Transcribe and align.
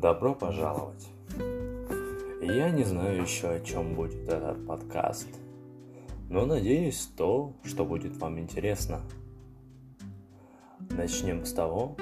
Добро 0.00 0.34
пожаловать. 0.34 1.06
Я 2.40 2.70
не 2.70 2.84
знаю 2.84 3.20
еще, 3.20 3.50
о 3.50 3.60
чем 3.60 3.94
будет 3.94 4.26
этот 4.30 4.66
подкаст, 4.66 5.28
но 6.30 6.46
надеюсь 6.46 7.10
то, 7.18 7.52
что 7.64 7.84
будет 7.84 8.16
вам 8.16 8.38
интересно. 8.38 9.02
Начнем 10.88 11.44
с 11.44 11.52
того, 11.52 11.96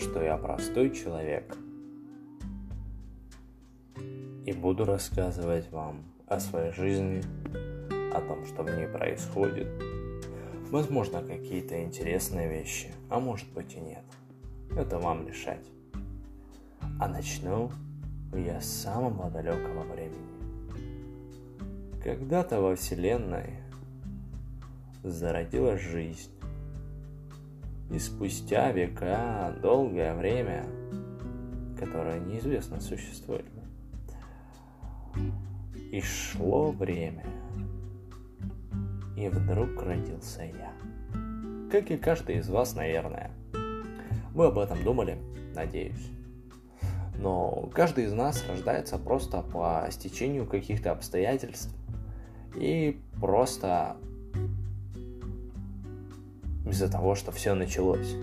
что 0.00 0.22
я 0.22 0.38
простой 0.38 0.94
человек 0.94 1.58
и 4.46 4.52
буду 4.52 4.86
рассказывать 4.86 5.70
вам 5.72 6.02
о 6.26 6.40
своей 6.40 6.72
жизни, 6.72 7.22
о 8.14 8.22
том, 8.22 8.46
что 8.46 8.62
в 8.62 8.74
ней 8.74 8.86
происходит, 8.86 9.68
возможно, 10.70 11.22
какие-то 11.22 11.84
интересные 11.84 12.48
вещи, 12.48 12.90
а 13.10 13.20
может 13.20 13.52
быть 13.52 13.74
и 13.74 13.80
нет. 13.80 14.04
Это 14.74 14.98
вам 14.98 15.28
решать. 15.28 15.66
А 17.02 17.08
начну 17.08 17.68
я 18.32 18.60
с 18.60 18.66
самого 18.66 19.28
далекого 19.28 19.82
времени. 19.92 20.14
Когда-то 22.00 22.60
во 22.60 22.76
Вселенной 22.76 23.56
зародилась 25.02 25.80
жизнь. 25.80 26.30
И 27.90 27.98
спустя 27.98 28.70
века, 28.70 29.52
долгое 29.60 30.14
время, 30.14 30.64
которое 31.76 32.20
неизвестно 32.20 32.80
существует 32.80 33.46
и 35.90 36.00
шло 36.00 36.70
время, 36.70 37.24
и 39.16 39.28
вдруг 39.28 39.82
родился 39.82 40.42
я. 40.44 40.72
Как 41.68 41.90
и 41.90 41.96
каждый 41.96 42.36
из 42.36 42.48
вас, 42.48 42.76
наверное. 42.76 43.32
Вы 44.34 44.46
об 44.46 44.58
этом 44.58 44.84
думали, 44.84 45.18
надеюсь. 45.56 46.12
Но 47.18 47.70
каждый 47.72 48.04
из 48.04 48.12
нас 48.12 48.44
рождается 48.48 48.98
просто 48.98 49.42
по 49.42 49.86
стечению 49.90 50.46
каких-то 50.46 50.92
обстоятельств 50.92 51.74
и 52.56 53.00
просто 53.20 53.96
из-за 56.66 56.90
того, 56.90 57.14
что 57.14 57.32
все 57.32 57.54
началось. 57.54 58.14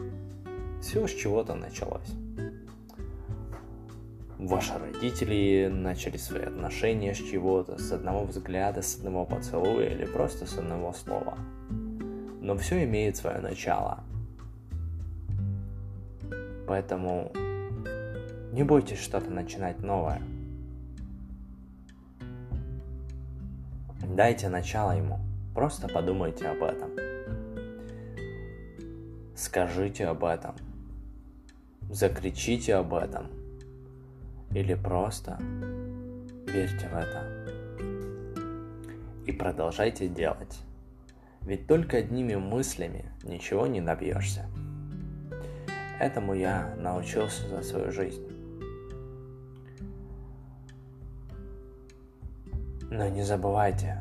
Все 0.81 1.07
с 1.07 1.11
чего-то 1.11 1.55
началось. 1.55 2.09
Ваши 4.37 4.73
родители 4.77 5.69
начали 5.69 6.15
свои 6.15 6.43
отношения 6.43 7.13
с 7.13 7.17
чего-то, 7.17 7.77
с 7.77 7.91
одного 7.91 8.23
взгляда, 8.23 8.81
с 8.81 8.95
одного 8.95 9.25
поцелуя 9.25 9.89
или 9.89 10.05
просто 10.05 10.45
с 10.45 10.57
одного 10.57 10.93
слова. 10.93 11.37
Но 12.41 12.55
все 12.57 12.85
имеет 12.85 13.17
свое 13.17 13.39
начало. 13.39 14.03
Поэтому 16.67 17.33
не 18.51 18.63
бойтесь 18.63 18.99
что-то 18.99 19.29
начинать 19.29 19.81
новое. 19.81 20.21
Дайте 24.15 24.49
начало 24.49 24.97
ему. 24.97 25.19
Просто 25.53 25.87
подумайте 25.87 26.47
об 26.47 26.63
этом. 26.63 26.89
Скажите 29.35 30.07
об 30.07 30.23
этом. 30.23 30.55
Закричите 31.89 32.75
об 32.75 32.93
этом. 32.93 33.27
Или 34.51 34.73
просто 34.73 35.37
верьте 36.47 36.87
в 36.87 36.97
это. 36.97 37.45
И 39.25 39.31
продолжайте 39.31 40.07
делать. 40.07 40.59
Ведь 41.41 41.67
только 41.67 41.97
одними 41.97 42.35
мыслями 42.35 43.05
ничего 43.23 43.67
не 43.67 43.79
добьешься. 43.79 44.47
Этому 45.99 46.33
я 46.33 46.75
научился 46.77 47.47
за 47.47 47.61
свою 47.61 47.91
жизнь. 47.91 48.38
Но 52.91 53.07
не 53.07 53.21
забывайте, 53.21 53.97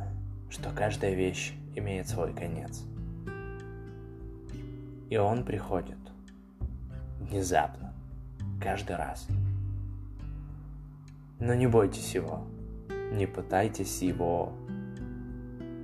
что 0.48 0.70
каждая 0.70 1.12
вещь 1.12 1.52
имеет 1.74 2.08
свой 2.08 2.32
конец. 2.32 2.84
И 5.10 5.16
он 5.18 5.44
приходит 5.44 5.98
внезапно, 7.20 7.92
каждый 8.60 8.96
раз. 8.96 9.26
Но 11.38 11.54
не 11.54 11.66
бойтесь 11.66 12.14
его, 12.14 12.46
не 13.12 13.26
пытайтесь 13.26 14.00
его 14.00 14.54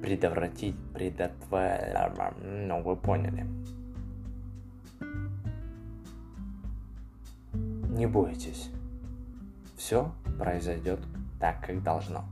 предотвратить, 0.00 0.76
предотвратить, 0.94 2.42
ну 2.42 2.82
вы 2.82 2.96
поняли. 2.96 3.46
Не 7.52 8.06
бойтесь, 8.06 8.70
все 9.76 10.10
произойдет 10.38 11.00
так, 11.38 11.64
как 11.64 11.82
должно. 11.82 12.24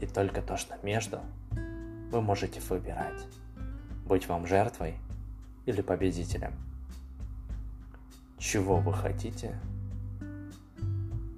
И 0.00 0.06
только 0.06 0.40
то, 0.40 0.56
что 0.56 0.76
между, 0.82 1.20
вы 2.10 2.22
можете 2.22 2.60
выбирать, 2.60 3.26
быть 4.06 4.26
вам 4.28 4.46
жертвой 4.46 4.94
или 5.66 5.82
победителем. 5.82 6.52
Чего 8.38 8.78
вы 8.78 8.94
хотите, 8.94 9.54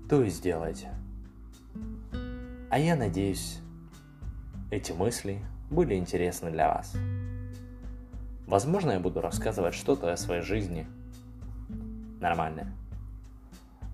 то 0.08 0.22
и 0.22 0.30
сделайте. 0.30 0.90
А 2.70 2.78
я 2.78 2.94
надеюсь, 2.94 3.58
эти 4.70 4.92
мысли 4.92 5.42
были 5.68 5.94
интересны 5.94 6.50
для 6.50 6.68
вас. 6.68 6.94
Возможно, 8.46 8.92
я 8.92 9.00
буду 9.00 9.20
рассказывать 9.20 9.74
что-то 9.74 10.12
о 10.12 10.16
своей 10.16 10.42
жизни 10.42 10.86
нормальное. 12.20 12.72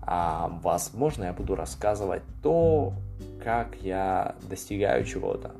А 0.01 0.47
возможно, 0.63 1.25
я 1.25 1.33
буду 1.33 1.55
рассказывать 1.55 2.23
то, 2.41 2.93
как 3.43 3.75
я 3.81 4.35
достигаю 4.49 5.05
чего-то. 5.05 5.51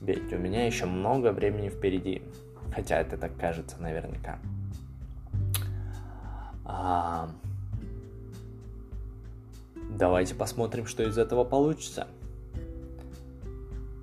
Ведь 0.00 0.32
у 0.32 0.38
меня 0.38 0.66
еще 0.66 0.86
много 0.86 1.32
времени 1.32 1.68
впереди. 1.68 2.22
Хотя 2.74 3.00
это 3.00 3.16
так 3.16 3.36
кажется 3.36 3.76
наверняка. 3.80 4.38
А... 6.64 7.28
Давайте 9.90 10.34
посмотрим, 10.34 10.86
что 10.86 11.02
из 11.02 11.18
этого 11.18 11.44
получится. 11.44 12.08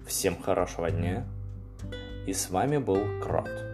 Всем 0.05 0.41
хорошего 0.41 0.89
дня. 0.91 1.25
И 2.27 2.33
с 2.33 2.49
вами 2.49 2.77
был 2.77 2.99
Крот. 3.21 3.68